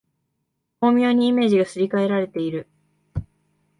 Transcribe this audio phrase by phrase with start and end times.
[0.79, 2.65] 巧妙にイメージがすり替えられている